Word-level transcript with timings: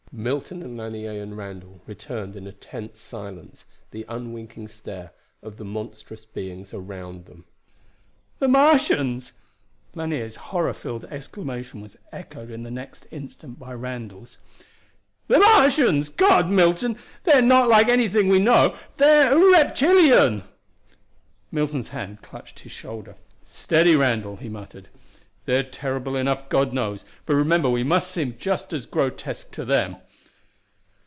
Milton 0.13 0.61
and 0.61 0.75
Lanier 0.75 1.23
and 1.23 1.37
Randall 1.37 1.79
returned 1.87 2.35
in 2.35 2.45
a 2.45 2.51
tense 2.51 2.99
silence 2.99 3.63
the 3.91 4.03
unwinking 4.09 4.67
stare 4.67 5.13
of 5.41 5.55
the 5.55 5.63
monstrous 5.63 6.25
beings 6.25 6.73
around 6.73 7.25
them. 7.27 7.45
"The 8.39 8.49
Martians!" 8.49 9.31
Lanier's 9.95 10.35
horror 10.35 10.73
filled 10.73 11.05
exclamation 11.05 11.79
was 11.79 11.95
echoed 12.11 12.49
in 12.51 12.63
the 12.63 12.69
next 12.71 13.07
instant 13.09 13.57
by 13.57 13.73
Randall's. 13.73 14.37
"The 15.29 15.39
Martians! 15.39 16.09
God, 16.09 16.49
Milton! 16.49 16.97
They're 17.23 17.41
not 17.41 17.69
like 17.69 17.87
anything 17.87 18.27
we 18.27 18.39
know 18.39 18.77
they're 18.97 19.33
reptilian!" 19.39 20.43
Milton's 21.53 21.87
hand 21.89 22.21
clutched 22.21 22.59
his 22.59 22.73
shoulder. 22.73 23.15
"Steady, 23.45 23.95
Randall," 23.95 24.35
he 24.35 24.49
muttered. 24.49 24.89
"They're 25.45 25.63
terrible 25.63 26.15
enough, 26.15 26.49
God 26.49 26.71
knows 26.71 27.03
but 27.25 27.33
remember 27.33 27.67
we 27.67 27.83
must 27.83 28.11
seem 28.11 28.37
just 28.37 28.73
as 28.73 28.85
grotesque 28.85 29.51
to 29.53 29.65
them." 29.65 29.95